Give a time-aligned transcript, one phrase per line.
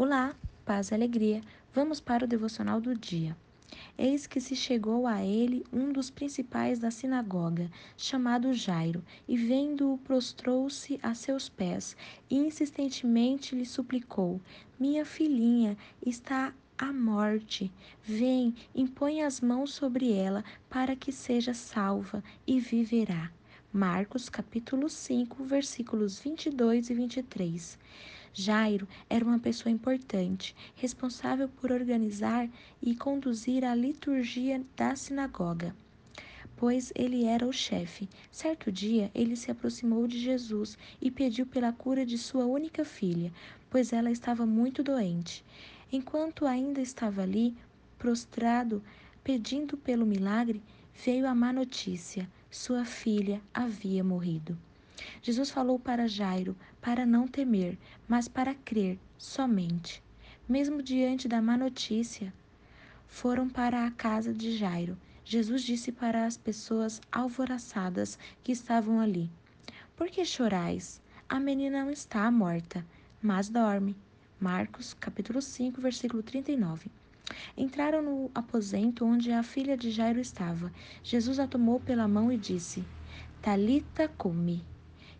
[0.00, 0.32] Olá,
[0.64, 1.40] paz e alegria.
[1.74, 3.36] Vamos para o devocional do dia.
[3.98, 9.98] Eis que se chegou a ele um dos principais da sinagoga, chamado Jairo, e vendo-o
[9.98, 11.96] prostrou-se a seus pés
[12.30, 14.40] e insistentemente lhe suplicou:
[14.78, 15.76] Minha filhinha
[16.06, 17.68] está à morte.
[18.00, 23.32] Vem, impõe as mãos sobre ela para que seja salva e viverá.
[23.72, 27.78] Marcos capítulo 5, versículos 22 e 23.
[28.32, 32.48] Jairo era uma pessoa importante, responsável por organizar
[32.82, 35.74] e conduzir a liturgia da sinagoga,
[36.56, 38.08] pois ele era o chefe.
[38.30, 43.32] Certo dia, ele se aproximou de Jesus e pediu pela cura de sua única filha,
[43.70, 45.44] pois ela estava muito doente.
[45.90, 47.56] Enquanto ainda estava ali,
[47.98, 48.82] prostrado,
[49.24, 50.62] pedindo pelo milagre,
[51.04, 54.58] veio a má notícia: sua filha havia morrido.
[55.22, 60.02] Jesus falou para Jairo para não temer, mas para crer somente.
[60.48, 62.32] Mesmo diante da má notícia,
[63.06, 64.96] foram para a casa de Jairo.
[65.24, 69.30] Jesus disse para as pessoas alvoraçadas que estavam ali:
[69.96, 71.02] Por que chorais?
[71.28, 72.84] A menina não está morta,
[73.20, 73.96] mas dorme.
[74.40, 76.90] Marcos, capítulo 5, versículo 39.
[77.56, 80.72] Entraram no aposento onde a filha de Jairo estava.
[81.02, 82.84] Jesus a tomou pela mão e disse:
[83.42, 84.64] Talita cumi,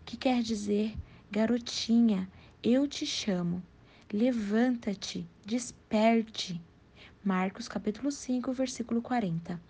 [0.09, 0.97] que quer dizer,
[1.29, 2.27] garotinha,
[2.63, 3.61] eu te chamo.
[4.11, 6.59] Levanta-te, desperte.
[7.23, 9.61] Marcos capítulo 5, versículo 40.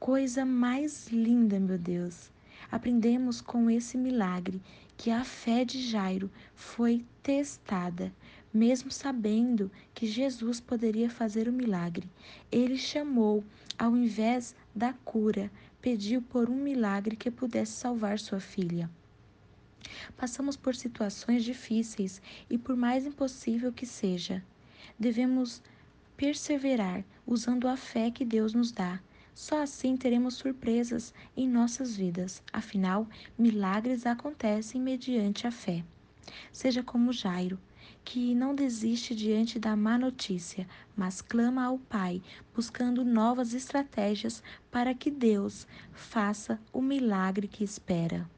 [0.00, 2.30] Coisa mais linda, meu Deus.
[2.70, 4.58] Aprendemos com esse milagre
[4.96, 8.10] que a fé de Jairo foi testada,
[8.54, 12.08] mesmo sabendo que Jesus poderia fazer o milagre.
[12.50, 13.44] Ele chamou,
[13.78, 18.88] ao invés da cura, pediu por um milagre que pudesse salvar sua filha.
[20.16, 24.42] Passamos por situações difíceis e, por mais impossível que seja,
[24.98, 25.62] devemos
[26.16, 29.00] perseverar usando a fé que Deus nos dá.
[29.34, 32.42] Só assim teremos surpresas em nossas vidas.
[32.52, 35.82] Afinal, milagres acontecem mediante a fé.
[36.52, 37.58] Seja como Jairo,
[38.04, 42.22] que não desiste diante da má notícia, mas clama ao Pai,
[42.54, 48.28] buscando novas estratégias para que Deus faça o milagre que espera.